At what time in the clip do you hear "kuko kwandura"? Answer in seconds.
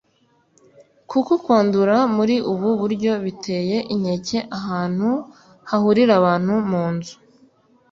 1.09-1.95